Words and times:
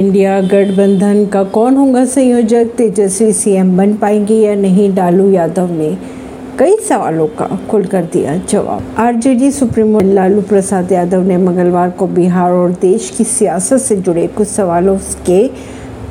India 0.00 0.40
गठबंधन 0.40 1.26
का 1.26 1.42
कौन 1.44 1.76
होगा 1.76 2.04
संयोजक? 2.04 2.64
तेजस्वी 2.76 3.32
सीएम 3.32 3.76
बन 3.76 3.94
पाएँगे 3.94 4.34
या 4.34 4.54
नहीं? 4.54 4.94
लालू 4.94 5.30
यादव 5.30 5.72
ने 5.72 5.98
कई 6.58 6.76
सवालों 6.76 7.26
का 7.26 7.58
खुलकर 7.70 8.04
दिया 8.04 8.36
जवाब। 8.36 8.94
आरजेडी, 8.98 9.50
सुप्रीमो 9.50 10.00
लालू 10.00 10.40
प्रसाद 10.40 10.92
यादव 10.92 11.22
ने 11.22 11.36
मंगलवार 11.36 11.90
को 11.90 12.06
बिहार 12.06 12.52
और 12.52 12.70
देश 12.70 13.14
की 13.18 13.24
सियासत 13.24 13.76
से 13.76 13.96
जुड़े 13.96 14.26
कुछ 14.26 14.48
सवालों 14.48 14.96
के 15.26 15.50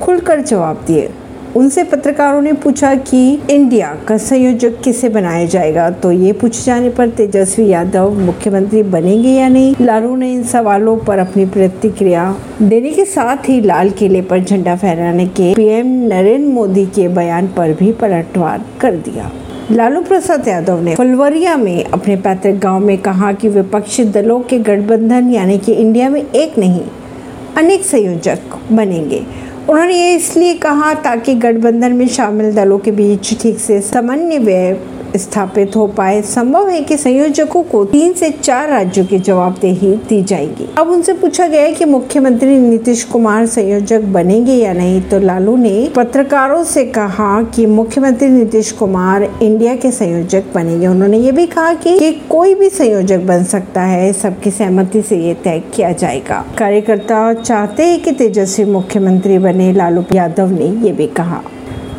खुलकर 0.02 0.42
जवाब 0.42 0.84
दिए। 0.88 1.10
उनसे 1.56 1.84
पत्रकारों 1.84 2.42
ने 2.42 2.54
पूछा 2.54 2.96
कि 2.96 3.20
इंडिया 3.50 3.88
का 4.08 4.18
संयोजक 4.18 4.82
किसे 4.84 5.10
बनाया 5.10 5.46
जाएगा? 5.46 5.90
तो 5.90 6.12
ये 6.12 6.34
पूछे 6.34 6.62
जाने 6.62 6.90
पर 6.90 7.10
तेजस्वी 7.10 7.68
यादव 7.68 8.20
मुख्यमंत्री 8.20 8.84
बनेंगे 8.84 9.30
या 9.30 9.48
नहीं? 9.48 9.76
लालू 9.82 10.16
ने 10.16 10.34
इन 10.34 10.44
सवालों 10.44 10.98
पर 10.98 11.20
अपनी 11.20 11.46
प्रतिक्रिया 11.46 12.36
देने 12.62 12.90
के 12.90 13.06
साथ 13.06 13.50
ही 13.50 13.62
लाल 13.62 13.90
किले 13.90 14.22
पर 14.22 14.44
झंडा 14.44 14.76
फहराने 14.76 15.26
के 15.28 15.54
पीएम 15.54 15.88
नरेंद्र 16.08 16.48
मोदी 16.48 16.86
के 16.86 17.08
बयान 17.08 17.48
पर 17.48 17.74
भी 17.74 17.92
पलटवार 17.92 18.66
कर 18.82 18.96
दिया। 18.96 19.32
लालू 19.72 20.02
प्रसाद 20.02 20.48
यादव 20.48 20.82
ने 20.82 20.96
फुलवरिया 20.96 21.58
में 21.58 21.84
अपने 21.84 22.16
पैतृक 22.16 22.56
गाँव 22.56 22.80
में 22.80 22.98
कहा 22.98 23.32
कि 23.32 23.50
विपक्षी 23.50 24.04
दलों 24.04 24.40
के 24.40 24.60
गठबंधन 24.60 25.30
यानी 25.30 25.58
कि 25.58 25.74
इंडिया 25.74 26.10
में 26.10 26.22
एक 26.22 26.58
नहीं, 26.58 26.82
अनेक 27.58 27.86
संयोजक 27.86 28.58
बनेंगे। 28.72 29.24
उन्होंने 29.70 29.94
ये 29.94 30.14
इसलिए 30.16 30.54
कहा 30.58 30.94
ताकि 31.02 31.34
गठबंधन 31.36 31.94
में 31.94 32.08
शामिल 32.08 32.54
दलों 32.54 32.78
के 32.80 32.92
बीच 32.92 33.34
ठीक 33.42 33.60
से 33.60 33.80
समन्वय 33.82 34.74
स्थापित 35.18 35.76
हो 35.76 35.86
पाए। 35.88 36.22
संभव 36.22 36.70
है 36.70 36.82
कि 36.82 36.98
संयोजकों 36.98 37.64
को 37.64 37.84
तीन 37.86 38.14
से 38.14 38.30
चार 38.32 38.70
राज्यों 38.70 39.06
की 39.06 39.20
जवाबदेही 39.20 39.96
दी 40.10 40.22
जाएगी। 40.24 40.68
अब 40.78 40.90
उनसे 40.90 41.14
पूछा 41.14 41.48
गया 41.48 41.70
कि 41.72 41.86
मुख्यमंत्री 41.86 42.58
नीतीश 42.60 43.04
कुमार 43.04 43.46
संयोजक 43.46 44.02
बनेंगे 44.10 44.54
या 44.54 44.74
नहीं 44.74 45.02
तो 45.02 45.20
लालू 45.20 45.56
ने 45.58 45.90
पत्रकारों 45.96 46.64
से 46.64 46.86
कहा 46.86 47.42
कि 47.56 47.66
मुख्यमंत्री 47.66 48.28
नीतीश 48.28 48.72
कुमार 48.72 49.24
इंडिया 49.24 49.76
के 49.76 49.92
संयोजक 49.92 50.54
बनेंगे। 50.56 50.88
उन्होंने 50.88 51.18
ये 51.18 51.32
भी 51.32 51.46
कहा 51.48 51.74
कि, 51.74 51.98
कि 52.00 52.12
कोई 52.30 52.56
भी 52.56 52.70
संयोजक 52.70 53.20
बन 53.20 53.44
सकता 53.44 53.82
है 53.82 54.12
सबकी 54.14 54.52
सहमति 54.52 55.02
से 55.02 55.18
ये 55.18 55.34
तय 55.34 55.62
किया 55.76 55.92
जाएगा। 55.92 56.44
कार्यकर्ता 56.58 57.34
चाहते 57.34 57.84
हैं 57.84 58.02
कि 58.04 58.12
तेजस्वी 58.12 58.66
मुख्यमंत्री 58.66 59.38
बने 59.38 59.72
लालू 59.74 60.04
यादव 60.14 60.52
ने 60.52 60.68
ये 60.86 60.92
भी 60.92 61.08
कहा। 61.08 61.42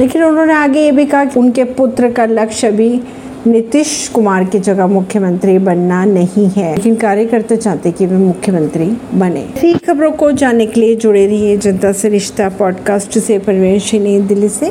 लेकिन 0.01 0.25
उन्होंने 0.25 0.53
आगे 0.53 0.81
ये 0.81 0.93
भी 0.93 1.05
कहा 1.05 1.25
कि 1.25 1.41
उनके 1.41 1.65
पुत्र 1.65 2.11
का 2.11 2.27
लक्ष्य 2.27 2.71
भी 2.71 3.01
नीतीश 3.47 4.11
कुमार 4.15 4.45
की 4.45 4.59
जगह 4.59 4.87
मुख्यमंत्री 4.87 5.59
बनना 5.59 6.05
नहीं 6.05 6.47
है। 6.47 6.77
लेकिन 6.77 6.95
कार्यकर्ता 6.95 7.57
चाहते 7.57 7.93
कि 7.93 8.07
वे 8.07 8.17
मुख्यमंत्री 8.17 8.97
बने। 9.15 9.47
ठीक 9.61 9.87
खबरों 9.87 10.11
को 10.13 10.31
जानने 10.33 10.67
के 10.67 10.81
लिए 10.81 10.97
जुड़े 10.97 11.27
रहिए 11.27 11.57
जनता 11.57 11.93
से 11.93 12.09
रिश्ता 12.09 12.49
पॉडकास्ट 12.49 13.19
से। 13.19 13.39
परवेश 13.39 13.95
दिल्ली 13.95 14.49
से। 14.49 14.67